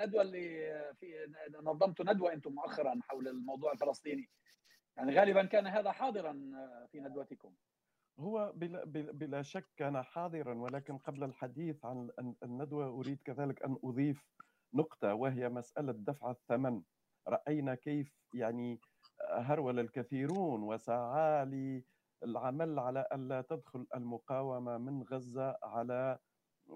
[0.00, 4.30] الندوة اللي في نظمتوا ندوة أنتم مؤخرا حول الموضوع الفلسطيني.
[4.96, 6.32] يعني غالبا كان هذا حاضرا
[6.92, 7.54] في ندوتكم.
[8.18, 12.10] هو بلا, بلا شك كان حاضرا ولكن قبل الحديث عن
[12.42, 14.24] الندوة أريد كذلك أن أضيف
[14.74, 16.82] نقطة وهي مسألة دفع الثمن.
[17.28, 18.80] رأينا كيف يعني
[19.30, 21.44] هرول الكثيرون وسعى
[22.24, 26.18] للعمل على الا تدخل المقاومة من غزة على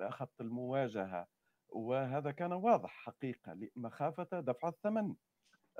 [0.08, 1.26] خط المواجهة.
[1.72, 5.14] وهذا كان واضح حقيقة مخافه دفع الثمن.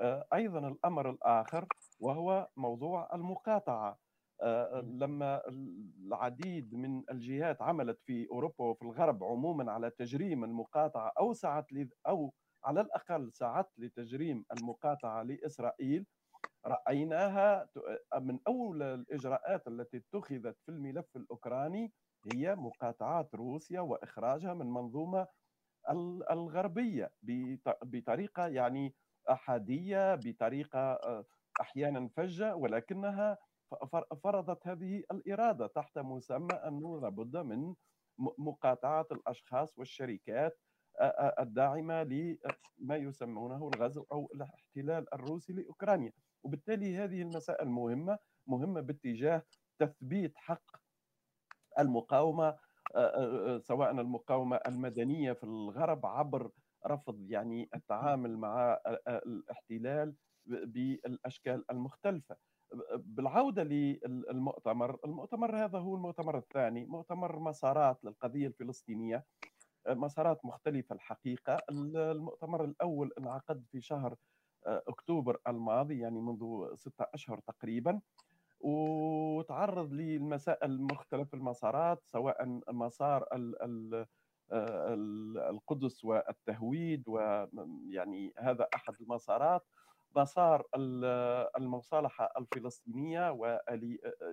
[0.01, 1.67] آه، أيضا الأمر الآخر
[1.99, 3.97] وهو موضوع المقاطعة.
[4.43, 11.33] آه، لما العديد من الجهات عملت في أوروبا وفي الغرب عموما على تجريم المقاطعة أو
[11.33, 11.65] سعت
[12.07, 12.33] أو
[12.65, 16.05] على الأقل سعت لتجريم المقاطعة لإسرائيل
[16.65, 17.69] رأيناها
[18.21, 21.93] من اولى الإجراءات التي اتخذت في الملف الأوكراني
[22.33, 25.27] هي مقاطعه روسيا وإخراجها من منظومة
[26.31, 27.11] الغربية
[27.83, 28.95] بطريقة يعني
[29.29, 31.25] أحادية بطريقة آه،
[31.61, 33.37] أحيانا فجة ولكنها
[34.23, 37.75] فرضت هذه الإرادة تحت مسمى أنه لابد من
[38.19, 40.59] مقاطعة الأشخاص والشركات
[41.39, 46.11] الداعمة لما يسمونه الغزو أو الاحتلال الروسي لأوكرانيا.
[46.43, 49.43] وبالتالي هذه المسائل مهمة مهمة باتجاه
[49.79, 50.63] تثبيت حق
[51.79, 52.57] المقاومة
[53.59, 56.51] سواء المقاومة المدنية في الغرب عبر
[56.87, 60.15] رفض يعني التعامل مع الاحتلال
[60.45, 62.35] بالأشكال المختلفة.
[62.95, 69.25] بالعودة للمؤتمر المؤتمر هذا هو المؤتمر الثاني مؤتمر مسارات للقضية الفلسطينية
[69.89, 71.57] مسارات مختلفة الحقيقة.
[71.69, 74.15] المؤتمر الأول انعقد في شهر
[74.65, 78.01] أكتوبر الماضي يعني منذ ستة أشهر تقريبا.
[78.63, 83.25] وتعرض للمسائل مختلف المسارات سواء مسار
[85.49, 89.61] القدس والتهويد ويعني هذا أحد المسارات
[90.15, 90.65] مسار
[91.57, 93.37] المصالحة الفلسطينية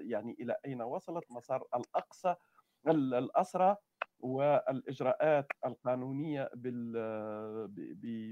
[0.01, 2.35] يعني إلى أين وصلت؟ مسار الأقصى
[2.89, 3.77] الأسرى
[4.21, 6.51] والإجراءات القانونية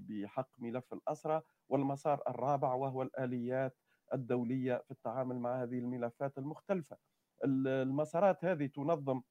[0.08, 3.76] بحق ملف الأسرى والمسار الرابع وهو الآليات
[4.14, 6.96] الدولية في التعامل مع هذه الملفات المختلفة.
[7.44, 9.22] المسارات هذه تنظم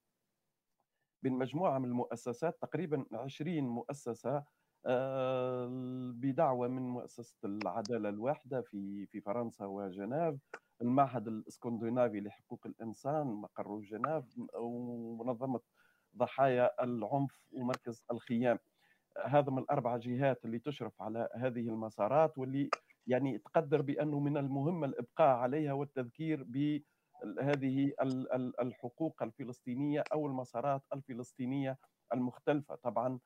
[1.23, 4.43] بين مجموعة من المؤسسات تقريبا 20 مؤسسة
[4.87, 5.67] آه،
[6.15, 10.35] بدعوة من مؤسسة العدالة الواحدة في في فرنسا وجنيف
[10.81, 14.23] المعهد الإسكندنافي لحقوق الإنسان مقر جنيف
[14.55, 15.59] ومنظمة
[16.17, 18.59] ضحايا العنف ومركز الخيام
[19.25, 22.69] هذا من الأربع جهات اللي تشرف على هذه المسارات واللي
[23.07, 27.93] يعني تقدر بأنه من المهم الإبقاء عليها والتذكير بهذه
[28.61, 31.77] الحقوق الفلسطينية أو المسارات الفلسطينية
[32.13, 32.75] المختلفة.
[32.75, 33.19] طبعا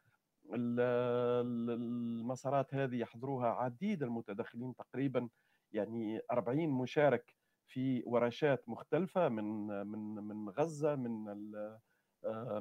[1.70, 5.30] المسارات هذه يحضروها عديد المتدخلين تقريبا
[5.72, 7.36] يعني 40 مشارك
[7.68, 11.24] في ورشات مختلفة من من من غزة من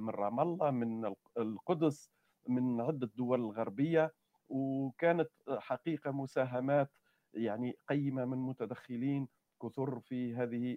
[0.01, 2.11] من رام الله من القدس
[2.49, 4.13] من عدة دول الغربيه
[4.49, 6.91] وكانت حقيقة مساهمات
[7.35, 9.29] يعني قيمة من متدخلين
[9.63, 10.77] كثر في هذه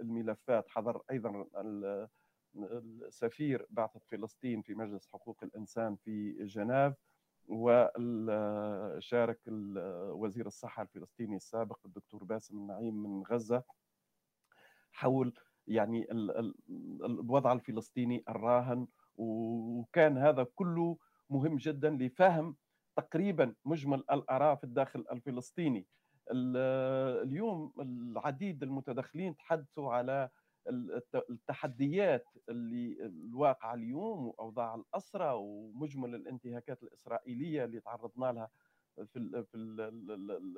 [0.00, 0.68] الملفات.
[0.68, 1.46] حضر أيضا
[3.06, 6.94] السفير بعثة فلسطين في مجلس حقوق الإنسان في جنيف
[7.48, 9.40] وشارك
[10.12, 13.62] وزير الصحة الفلسطيني السابق الدكتور باسم النعيم من غزة
[14.92, 15.34] حول
[15.66, 16.06] يعني
[17.00, 18.86] الوضع الفلسطيني الراهن.
[19.18, 20.98] وكان هذا كله
[21.30, 22.56] مهم جدا لفهم
[22.96, 25.86] تقريبا مجمل الأراء في الداخل الفلسطيني.
[26.30, 30.28] اليوم العديد المتدخلين تحدثوا على
[31.30, 38.50] التحديات اللي الواقعه اليوم وأوضاع الأسرى ومجمل الانتهاكات الإسرائيلية اللي تعرضنا لها
[39.06, 40.56] في ال في ال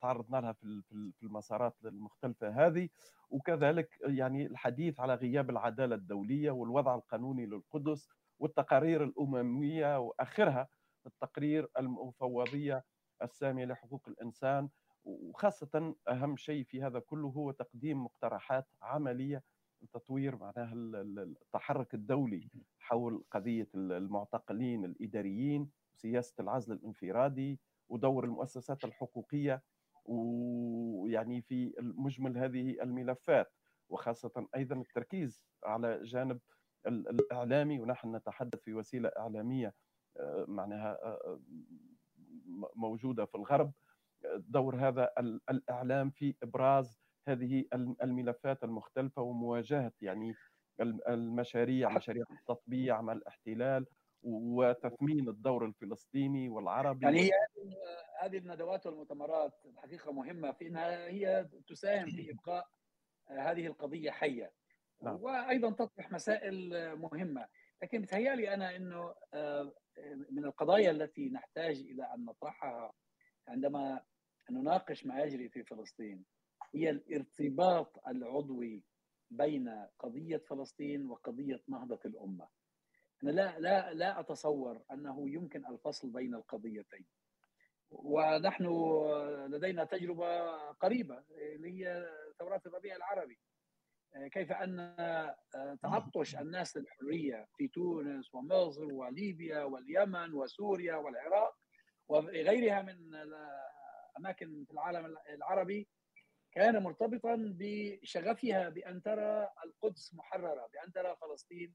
[0.00, 0.82] تعرضنا لها في
[1.12, 2.88] في المسارات المختلفة هذه.
[3.30, 8.08] وكذلك يعني الحديث على غياب العدالة الدولية والوضع القانوني للقدس.
[8.38, 10.68] والتقارير الأممية وآخرها
[11.06, 12.84] التقرير المفوضية
[13.22, 14.68] السامية لحقوق الإنسان
[15.04, 19.42] وخاصة أهم شيء في هذا كله هو تقديم مقترحات عملية
[19.82, 22.48] لتطوير معناها التحرك الدولي
[22.78, 29.62] حول قضية المعتقلين الإداريين وسياسة العزل الانفرادي ودور المؤسسات الحقوقية
[30.04, 33.52] ويعني في مجمل هذه الملفات
[33.88, 36.40] وخاصة أيضا التركيز على جانب
[36.86, 39.74] الإعلامي ونحن نتحدث في وسيلة إعلامية
[40.16, 41.40] آه، معناها آه،
[42.76, 43.72] موجودة في الغرب.
[44.36, 45.12] دور هذا
[45.50, 46.98] الإعلام في إبراز
[47.28, 47.64] هذه
[48.02, 50.34] الملفات المختلفة ومواجهة يعني
[51.08, 53.86] المشاريع مشاريع التطبيع مع الاحتلال
[54.22, 57.30] وتثمين الدور الفلسطيني والعربي يعني هي
[58.20, 62.68] هذه الندوات والمؤتمرات الحقيقة مهمة في إنها هي تساهم في إبقاء
[63.28, 64.52] هذه القضية حية.
[65.02, 65.22] نعم.
[65.22, 67.48] وأيضا تطرح مسائل مهمة
[67.82, 69.72] لكن بتهيألي أنا إنه آه،
[70.30, 72.92] من القضايا التي نحتاج إلى أن نطرحها
[73.48, 74.02] عندما
[74.50, 76.24] نناقش ما يجري في فلسطين
[76.74, 78.84] هي الارتباط العضوي
[79.30, 82.48] بين قضية فلسطين وقضية نهضة الأمة.
[83.22, 87.06] أنا لا لا لا أتصور أنه يمكن الفصل بين القضيتين.
[87.90, 88.64] ونحن
[89.50, 92.08] لدينا تجربة قريبة اللي هي
[92.38, 93.38] ثورات الربيع العربي.
[94.32, 94.94] كيف أن
[95.82, 101.56] تعطش الناس للحريه في تونس ومصر وليبيا واليمن وسوريا والعراق
[102.08, 103.14] وغيرها من
[104.16, 105.88] الاماكن في العالم العربي
[106.52, 111.74] كان مرتبطا بشغفها بأن ترى القدس محررة، بأن ترى فلسطين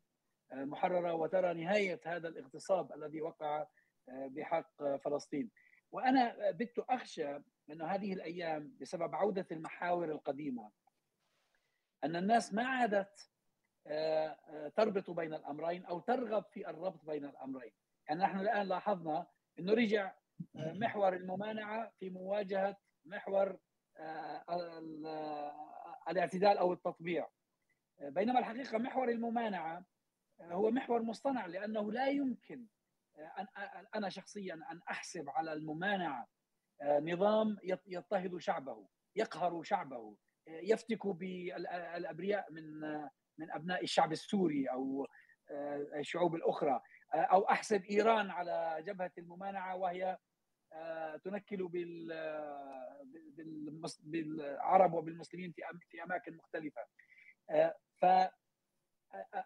[0.54, 3.68] محررة وترى نهاية هذا الاغتصاب الذي وقع
[4.08, 5.52] بحق فلسطين.
[5.92, 7.36] وأنا بت أخشى
[7.72, 10.72] أن هذه الأيام بسبب عودة المحاور القديمة
[12.04, 13.30] أن الناس ما عادت
[14.76, 17.72] تربط بين الأمرين أو ترغب في الربط بين الأمرين،
[18.08, 19.28] يعني نحن الآن لاحظنا
[19.60, 20.14] إنه رجع
[20.56, 23.60] محور الممانعة في مواجهة محور
[26.10, 27.30] الاعتدال أو التطبيع.
[28.02, 29.86] بينما الحقيقة محور الممانعة
[30.42, 32.68] هو محور مصطنع لأنه لا يمكن
[33.18, 33.48] أن
[33.96, 36.28] أنا شخصيا أن أحسب على الممانعة
[36.84, 40.16] نظام يضطهد شعبه يقهر شعبه.
[40.48, 42.80] يفتك بالأبرياء من
[43.38, 45.08] من أبناء الشعب السوري أو
[46.00, 46.82] الشعوب الأخرى.
[47.14, 50.18] أو أحسب إيران على جبهة الممانعة وهي
[51.24, 51.68] تنكل
[54.04, 56.82] بالعرب وبالمسلمين في في أماكن مختلفة.
[58.02, 58.06] ف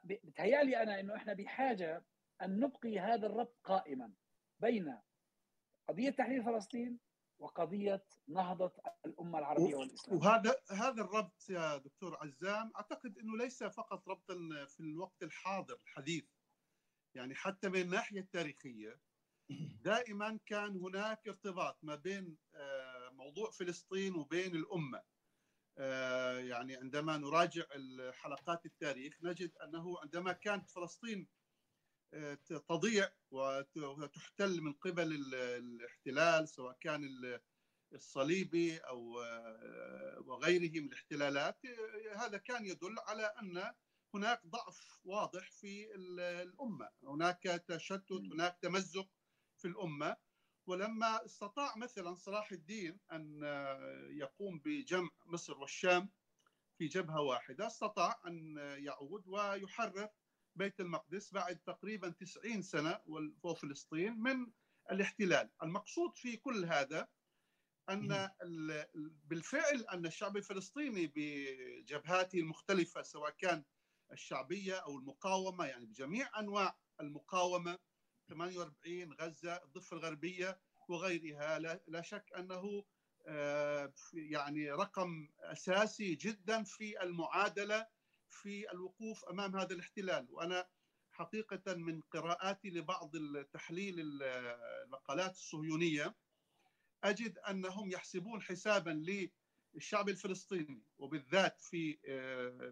[0.03, 2.05] بتهيألي أنا إنه إحنا بحاجة
[2.41, 4.13] أن نبقي هذا الربط قائما
[4.59, 4.97] بين
[5.89, 6.99] قضية تحرير فلسطين
[7.39, 8.71] وقضية نهضة
[9.05, 10.17] الأمة العربية والإسلام.
[10.17, 14.35] وهذا هذا الربط يا دكتور عزام أعتقد إنه ليس فقط ربطا
[14.65, 16.25] في الوقت الحاضر الحديث.
[17.15, 18.99] يعني حتى من الناحية التاريخية
[19.81, 22.37] دائما كان هناك ارتباط ما بين
[23.11, 25.03] موضوع فلسطين وبين الأمة.
[26.49, 27.63] يعني عندما نراجع
[28.11, 31.27] حلقات التاريخ نجد أنه عندما كانت فلسطين
[32.67, 37.01] تضيع وتحتل من قبل الاحتلال سواء كان
[37.93, 39.11] الصليبي أو
[40.25, 41.65] وغيره من الاحتلالات.
[42.15, 43.73] هذا كان يدل على أن
[44.13, 49.09] هناك ضعف واضح في الأمة، هناك تشتت، هناك تمزق
[49.57, 50.17] في الأمة.
[50.67, 53.41] ولما استطاع مثلا صلاح الدين أن
[54.09, 56.09] يقوم بجمع مصر والشام
[56.77, 60.09] في جبهة واحدة، استطاع أن يعود ويحرر
[60.57, 63.01] بيت المقدس بعد تقريبا 90 سنة
[63.43, 64.51] وفلسطين من
[64.91, 67.07] الاحتلال، المقصود في كل هذا
[67.89, 68.29] أن
[69.25, 73.63] بالفعل أن الشعب الفلسطيني بجبهاته المختلفة سواء كان
[74.11, 77.77] الشعبية أو المقاومة يعني بجميع أنواع المقاومة
[78.29, 82.85] 48 غزة الضفة الغربية وغيرها لا شك أنه
[84.13, 87.87] يعني رقم أساسي جدا في المعادلة
[88.29, 90.27] في الوقوف أمام هذا الاحتلال.
[90.29, 90.67] وأنا
[91.11, 93.95] حقيقة من قراءاتي لبعض التحليل
[94.83, 96.15] المقالات الصهيونية
[97.03, 98.89] أجد أنهم يحسبون حسابا
[99.75, 101.97] للشعب الفلسطيني وبالذات في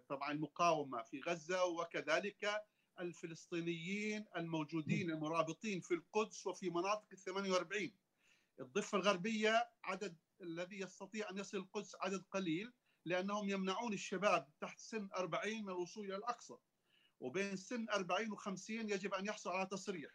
[0.10, 2.64] طبعا المقاومة في غزة وكذلك
[3.00, 7.92] الفلسطينيين الموجودين المرابطين في القدس وفي مناطق ال 48
[8.60, 12.74] الضفة الغربية عدد الذي يستطيع أن يصل القدس عدد قليل
[13.06, 16.56] لأنهم يمنعون الشباب تحت سن 40 من الوصول إلى الأقصى.
[17.20, 20.12] وبين سن 40 و 50 يجب أن يحصل على تصريح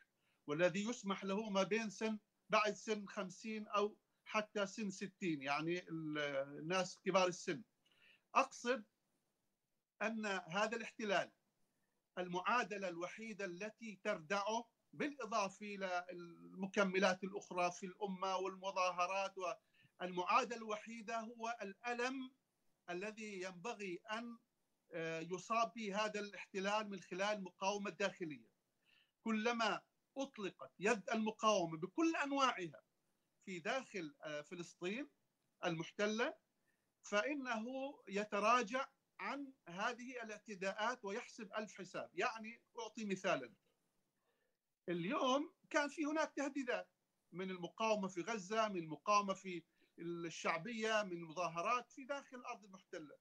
[0.46, 2.18] والذي يسمح له ما بين سن
[2.48, 7.62] بعد سن 50 أو حتى سن 60 يعني الناس كبار السن.
[8.34, 8.84] أقصد
[10.02, 11.32] أن هذا الاحتلال
[12.18, 19.34] المعادلة الوحيدة التي تردعه بالإضافة إلى المكملات الأخرى في الأمة والمظاهرات
[20.00, 22.30] والمعادلة الوحيدة هو الألم
[22.90, 24.38] الذي ينبغي أن
[25.32, 28.48] يصاب به هذا الاحتلال من خلال المقاومه الداخليه.
[29.22, 29.80] كلما
[30.16, 32.82] أطلقت يد المقاومة بكل أنواعها
[33.44, 35.10] في داخل فلسطين
[35.64, 36.34] المحتلة
[37.02, 37.64] فإنه
[38.08, 38.88] يتراجع
[39.20, 43.54] عن هذه الاعتداءات ويحسب ألف حساب يعني أعطي مثالا
[44.88, 46.88] اليوم كان في هناك تهديدات
[47.32, 49.64] من المقاومة في غزة من المقاومة في
[50.00, 53.18] الشعبية من مظاهرات في داخل الأرض المحتلة.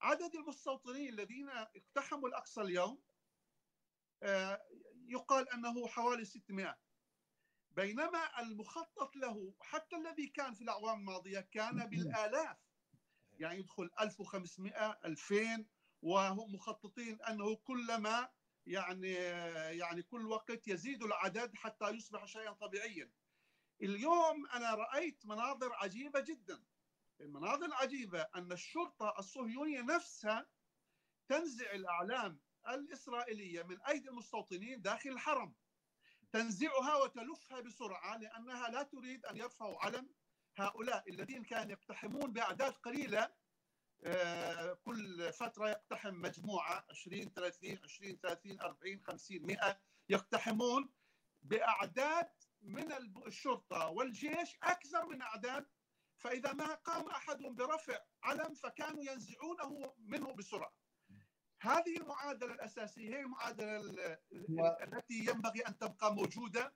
[0.00, 3.02] عدد المستوطنين الذين اقتحموا الأقصى اليوم
[5.08, 6.78] يقال أنه حوالي 600
[7.70, 12.58] بينما المخطط له حتى الذي كان في الأعوام الماضية كان بالآلاف.
[13.38, 15.66] يعني يدخل 1500 2000
[16.02, 18.32] وهم مخططين أنه كلما
[18.66, 19.12] يعني
[19.78, 23.10] يعني كل وقت يزيد العدد حتى يصبح شيئا طبيعيا.
[23.82, 26.64] اليوم أنا رأيت مناظر عجيبة جدا.
[27.20, 30.46] المناظر العجيبة أن الشرطة الصهيونية نفسها
[31.28, 35.54] تنزع الأعلام الإسرائيلية من أيدي المستوطنين داخل الحرم.
[36.32, 40.14] تنزعها وتلفها بسرعة لأنها لا تريد أن يرفعوا علم.
[40.56, 43.30] هؤلاء الذين كانوا يقتحمون بأعداد قليلة
[44.04, 50.90] آه، كل فترة يقتحم مجموعة 20 30 20 30 40 50 100 يقتحمون
[51.42, 52.28] بأعداد
[52.64, 52.92] من
[53.26, 55.66] الشرطة والجيش أكثر من أعداد
[56.16, 60.74] فإذا ما قام احدهم برفع علم فكانوا ينزعونه منه بسرعة.
[61.60, 64.18] هذه المعادلة الأساسية هي المعادلة
[64.82, 66.74] التي ينبغي أن تبقى موجودة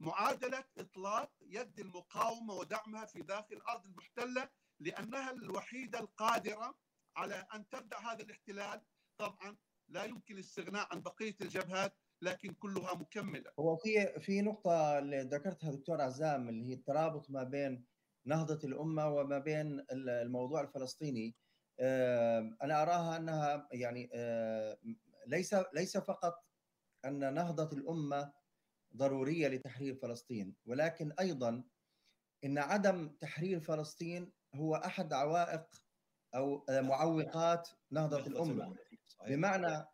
[0.00, 6.78] معادلة إطلاق يد المقاومة ودعمها في داخل الأرض المحتلة لأنها الوحيدة القادرة
[7.16, 8.84] على أن تبدأ هذا الاحتلال.
[9.18, 9.56] طبعا
[9.88, 13.52] لا يمكن الاستغناء عن بقية الجبهات لكن كلها مكملة.
[13.58, 17.84] هو في في نقطة اللي ذكرتها دكتور عزام اللي هي الترابط ما بين
[18.24, 21.36] نهضة الأمة وما بين الموضوع الفلسطيني.
[22.62, 24.10] أنا أراها أنها يعني
[25.26, 26.44] ليس ليس فقط
[27.04, 28.32] أن نهضة الأمة
[28.96, 31.64] ضرورية لتحرير فلسطين ولكن أيضا
[32.44, 35.66] إن عدم تحرير فلسطين هو أحد عوائق
[36.34, 38.76] أو معوقات نهضة الأمة.
[39.26, 39.86] بمعنى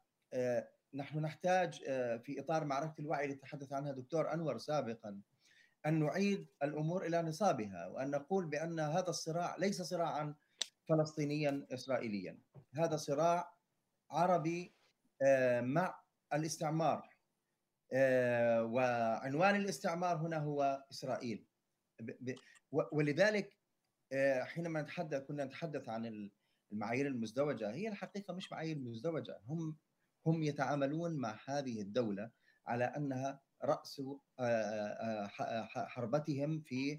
[0.94, 1.74] نحن نحتاج
[2.22, 5.20] في إطار معركه الوعي اللي تحدث عنها دكتور أنور سابقا
[5.86, 10.34] أن نعيد الأمور إلى نصابها وأن نقول بأن هذا الصراع ليس صراعا
[10.88, 12.38] فلسطينيا اسرائيليا.
[12.74, 13.54] هذا صراع
[14.10, 14.74] عربي
[15.60, 16.00] مع
[16.32, 17.08] الاستعمار
[18.60, 21.46] وعنوان الاستعمار هنا هو إسرائيل.
[22.72, 23.58] ولذلك
[24.42, 26.30] حينما نتحدث كنا نتحدث عن
[26.72, 29.76] المعايير المزدوجة هي الحقيقة مش معايير مزدوجة هم
[30.26, 32.30] هم يتعاملون مع هذه الدولة
[32.66, 34.02] على أنها رأس
[35.68, 36.98] حربتهم في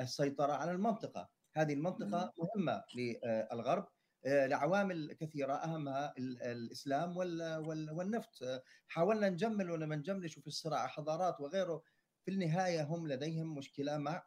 [0.00, 1.30] السيطرة على المنطقة.
[1.56, 3.88] هذه المنطقة مهمة للغرب
[4.26, 8.62] لعوامل كثيرة أهمها الإسلام والنفط.
[8.88, 11.82] حاولنا نجمل ولا ما نجملش في الصراع حضارات وغيره.
[12.24, 14.26] في النهاية هم لديهم مشكلة مع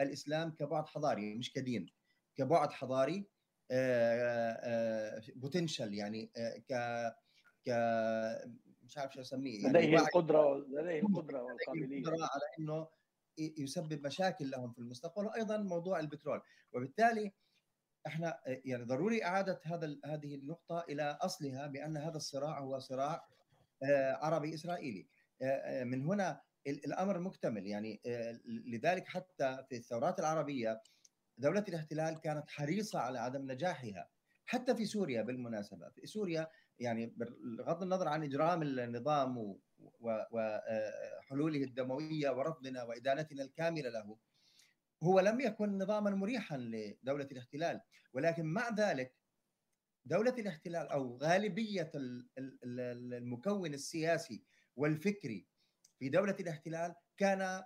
[0.00, 1.86] الإسلام كبعد حضاري مش كدين
[2.36, 3.30] كبعد حضاري
[5.36, 6.32] بوتنشال يعني
[6.68, 6.72] ك
[8.82, 12.08] مش عارف شو أسميه يعني لديه القدرة لديه القدرة والقابلية.
[12.08, 12.88] على إنه
[13.38, 16.40] يسبب مشاكل لهم في المستقبل وأيضا موضوع البترول.
[16.72, 17.32] وبالتالي
[18.06, 23.28] إحنا يعني ضروري إعادة هذا هذه النقطة إلى أصلها بأن هذا الصراع هو صراع
[24.22, 25.06] عربي إسرائيلي.
[25.84, 27.66] من هنا الأمر مكتمل.
[27.66, 28.00] يعني
[28.44, 30.82] لذلك حتى في الثورات العربية
[31.38, 34.08] دولة الاحتلال كانت حريصة على عدم نجاحها.
[34.50, 35.88] حتى في سوريا بالمناسبة.
[35.88, 37.06] في سوريا يعني
[37.58, 39.58] بغض النظر عن إجرام النظام
[40.00, 44.18] وحلوله الدموية ورفضنا وإدانتنا الكاملة له
[45.02, 47.80] هو لم يكن نظاما مريحا لدولة الاحتلال.
[48.12, 49.14] ولكن مع ذلك
[50.04, 51.90] دولة الاحتلال أو غالبية
[52.38, 54.44] المكون السياسي
[54.76, 55.46] والفكري
[55.98, 57.62] في دولة الاحتلال كان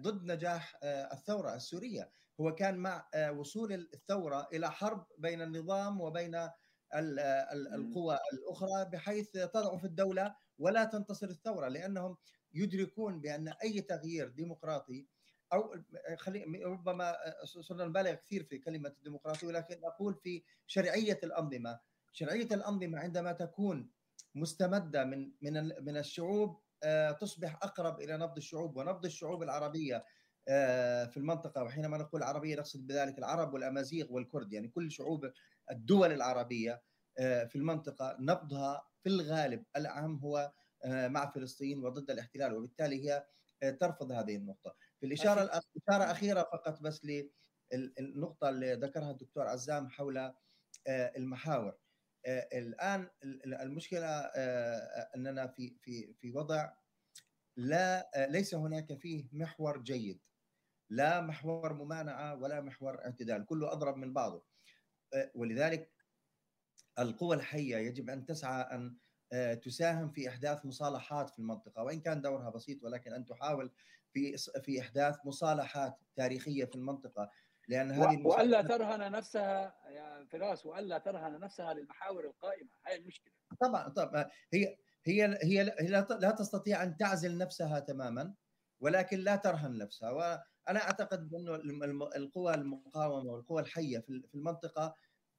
[0.00, 2.10] ضد نجاح الثورة السورية.
[2.40, 6.48] هو كان مع وصول الثورة إلى حرب بين النظام وبين
[6.94, 12.16] القوى الأخرى بحيث تضعف الدولة ولا تنتصر الثورة لأنهم
[12.54, 15.06] يدركون بأن أي تغيير ديمقراطي
[15.52, 15.74] أو
[16.18, 21.80] خلي ربما صرنا نبالغ كثير في كلمة الديمقراطي ولكن أقول في شرعية الأنظمة.
[22.12, 23.90] شرعية الأنظمة عندما تكون
[24.34, 26.62] مستمدة من من من الشعوب
[27.20, 30.04] تصبح أقرب إلى نبض الشعوب ونبض الشعوب العربية
[31.10, 35.32] في المنطقة وحينما نقول عربية نقصد بذلك العرب والأمازيغ والكرد يعني كل شعوب
[35.70, 36.82] الدول العربية
[37.16, 40.52] في المنطقة نبضها في الغالب الاعم هو
[40.86, 43.26] مع فلسطين وضد الاحتلال وبالتالي هي
[43.80, 44.76] ترفض هذه النقطة.
[45.00, 47.06] في الإشارة الاشاره أخيرة فقط بس
[47.72, 50.32] للنقطه اللي ذكرها الدكتور عزام حول
[50.88, 51.78] المحاور.
[52.26, 53.08] الآن
[53.46, 54.06] المشكلة
[55.16, 56.72] أننا في في في وضع
[57.56, 60.20] لا ليس هناك فيه محور جيد.
[60.90, 64.44] لا محور ممانعة ولا محور اعتدال كله أضرب من بعضه.
[65.34, 65.90] ولذلك
[66.98, 68.96] القوى الحية يجب أن تسعى أن
[69.60, 71.82] تساهم في إحداث مصالحات في المنطقة.
[71.82, 73.72] وإن كان دورها بسيط ولكن أن تحاول
[74.12, 77.30] في في إحداث مصالحات تاريخية في المنطقة.
[77.68, 82.70] لأن هذه والا ترهن نفسها يا فراس والا ترهن نفسها للمحاور القائمة.
[82.86, 83.32] هاي المشكلة.
[83.60, 84.30] طبعا طبعا.
[84.52, 84.76] هي
[85.06, 85.62] هي هي
[86.20, 88.34] لا تستطيع أن تعزل نفسها تماما
[88.80, 90.44] ولكن لا ترهن نفسها.
[90.66, 91.54] وأنا أعتقد انه
[92.16, 94.94] القوى المقاومة والقوى الحية في المنطقة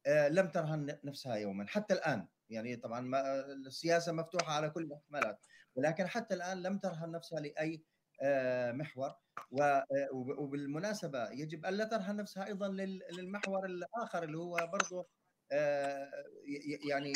[0.08, 2.28] آه، لم ترهن نفسها يوما حتى الآن.
[2.50, 7.84] يعني طبعا ما السياسة مفتوحة على كل الاحتمالات ولكن حتى الآن لم ترهن نفسها لأي
[8.22, 9.16] آه، محور.
[9.62, 12.68] آه، وبالمناسبة يجب أن لا ترهن نفسها أيضا
[13.18, 15.10] للمحور الآخر اللي هو برضه
[16.90, 17.14] يعني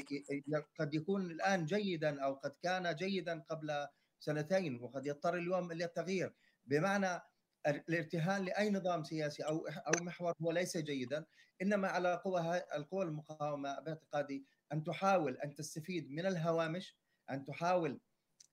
[0.79, 3.87] قد يكون الآن جيدا أو قد كان جيدا قبل
[4.19, 6.35] سنتين وقد يضطر اليوم للتغيير.
[6.65, 7.21] بمعنى
[7.67, 11.25] الارتهان لأي نظام سياسي أو أو محور هو ليس جيدا
[11.61, 16.97] إنما على قوى القوى المقاومة باعتقادي أن تحاول أن تستفيد من الهوامش
[17.31, 17.99] أن تحاول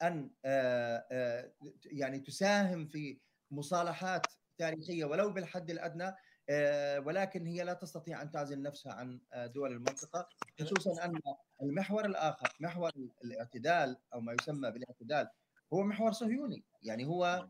[0.02, 0.30] أن
[1.84, 3.18] يعني تساهم في
[3.50, 4.26] مصالحات
[4.58, 6.14] تاريخية ولو بالحد الأدنى
[7.06, 10.28] ولكن هي لا تستطيع أن تعزل نفسها عن دول المنطقة
[10.60, 11.20] خصوصا أن
[11.62, 12.90] المحور الآخر محور
[13.24, 15.28] الاعتدال أو ما يسمى بالاعتدال
[15.72, 17.48] هو محور صهيوني يعني هو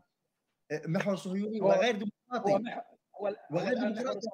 [0.71, 2.81] محور صهيوني وغير ديمقراطي.
[3.15, 4.27] هو وغير ديمقراطي.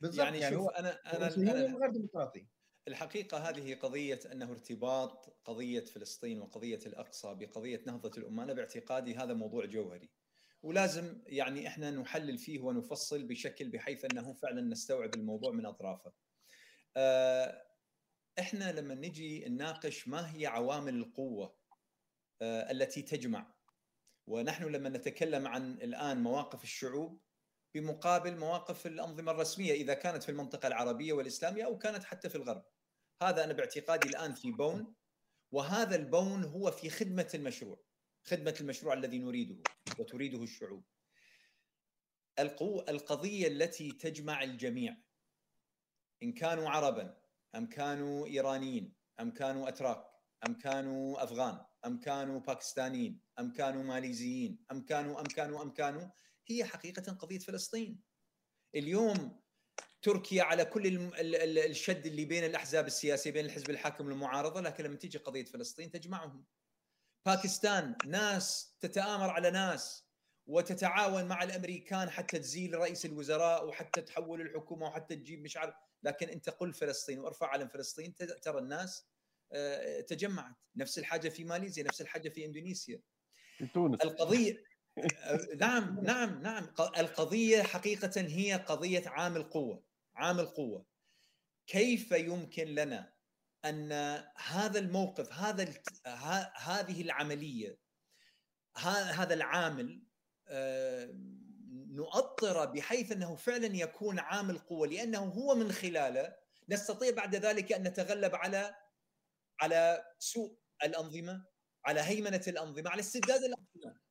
[0.00, 2.46] بالضبط يعني, يعني شوف هو أنا أنا, أنا غير ديمقراطي.
[2.88, 9.34] الحقيقة هذه قضية أنه ارتباط قضية فلسطين وقضية الأقصى بقضية نهضة الأمة أنا باعتقادي هذا
[9.34, 10.10] موضوع جوهري.
[10.62, 16.12] ولازم يعني إحنا نحلل فيه ونفصل بشكل بحيث أنه فعلا نستوعب الموضوع من أطرافه.
[16.96, 17.62] آه،
[18.38, 21.54] إحنا لما نجي نناقش ما هي عوامل القوة
[22.42, 23.54] آه، التي تجمع
[24.26, 27.20] ونحن لما نتكلم عن الآن مواقف الشعوب
[27.74, 32.64] بمقابل مواقف الأنظمة الرسمية إذا كانت في المنطقة العربية والإسلامية أو كانت حتى في الغرب.
[33.22, 34.94] هذا أنا باعتقادي الآن في بون
[35.52, 37.82] وهذا البون هو في خدمة المشروع.
[38.24, 39.62] خدمة المشروع الذي نريده
[39.98, 40.84] وتريده الشعوب.
[42.38, 44.96] القو القضية التي تجمع الجميع
[46.22, 47.16] إن كانوا عربا
[47.54, 50.04] أم كانوا إيرانيين أم كانوا أتراك
[50.46, 56.08] أم كانوا أفغان أم كانوا باكستانيين أم كانوا ماليزيين أم كانوا أم كانوا أم كانوا
[56.48, 58.02] هي حقيقة قضية فلسطين.
[58.74, 59.42] اليوم
[60.02, 61.12] تركيا على كل
[61.58, 66.44] الشد اللي بين الأحزاب السياسية بين الحزب الحاكم والمعارضه لكن لما تيجي قضية فلسطين تجمعهم.
[67.26, 70.12] باكستان ناس تتآمر على ناس
[70.46, 76.28] وتتعاون مع الأمريكان حتى تزيل رئيس الوزراء وحتى تحول الحكومة وحتى تجيب مش عارف لكن
[76.28, 79.11] أنت قل فلسطين وارفع علم فلسطين ترى الناس
[80.08, 80.54] تجمعت.
[80.76, 83.00] نفس الحاجة في ماليزيا نفس الحاجة في إندونيسيا.
[83.58, 84.00] في تونس.
[84.00, 84.64] القضية
[84.98, 86.74] آه، نعم نعم نعم.
[86.98, 89.84] القضية حقيقة هي قضية عامل قوة
[90.14, 90.86] عامل قوة.
[91.66, 93.12] كيف يمكن لنا
[93.64, 93.92] أن
[94.36, 95.74] هذا الموقف هذا
[96.56, 97.78] هذه العملية
[98.76, 100.02] هذا العامل
[100.48, 101.14] آه،
[101.92, 106.34] نؤطر بحيث أنه فعلا يكون عامل قوة لأنه هو من خلاله
[106.68, 108.74] نستطيع بعد ذلك أن نتغلب على
[109.62, 111.44] على سوء الأنظمة
[111.86, 114.02] على هيمنة الأنظمة على استبداد الأنظمة.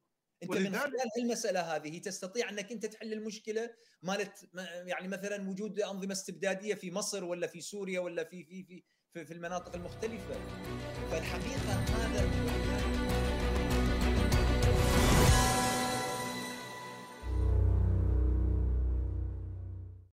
[0.43, 3.69] أنت من خلال المساله هذه تستطيع أنك أنت تحل المشكلة
[4.01, 4.49] مالت
[4.85, 8.83] يعني مثلا وجود أنظمة استبدادية في مصر ولا في سوريا ولا في في في
[9.13, 10.33] في, في المناطق المختلفة.
[11.11, 12.21] فالحقيقة هذا